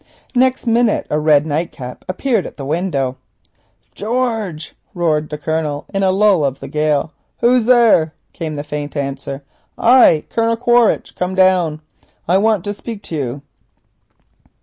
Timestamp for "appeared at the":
2.09-2.65